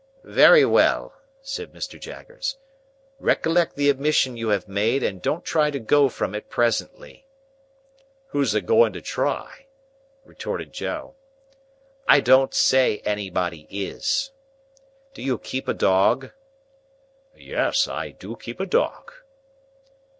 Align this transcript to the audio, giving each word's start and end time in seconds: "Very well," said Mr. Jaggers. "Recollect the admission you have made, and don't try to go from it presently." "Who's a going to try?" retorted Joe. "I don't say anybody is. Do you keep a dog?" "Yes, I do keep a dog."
"Very 0.23 0.65
well," 0.65 1.13
said 1.43 1.73
Mr. 1.73 1.99
Jaggers. 1.99 2.57
"Recollect 3.19 3.75
the 3.75 3.87
admission 3.87 4.35
you 4.35 4.47
have 4.49 4.67
made, 4.67 5.03
and 5.03 5.21
don't 5.21 5.45
try 5.45 5.69
to 5.69 5.77
go 5.79 6.09
from 6.09 6.33
it 6.33 6.49
presently." 6.49 7.27
"Who's 8.29 8.55
a 8.55 8.61
going 8.61 8.93
to 8.93 9.01
try?" 9.01 9.67
retorted 10.25 10.73
Joe. 10.73 11.13
"I 12.07 12.19
don't 12.19 12.51
say 12.55 13.03
anybody 13.05 13.67
is. 13.69 14.31
Do 15.13 15.21
you 15.21 15.37
keep 15.37 15.67
a 15.67 15.71
dog?" 15.75 16.31
"Yes, 17.37 17.87
I 17.87 18.09
do 18.09 18.35
keep 18.35 18.59
a 18.59 18.65
dog." 18.65 19.11